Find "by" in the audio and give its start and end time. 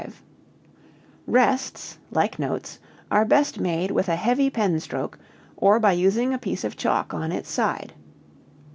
5.79-5.91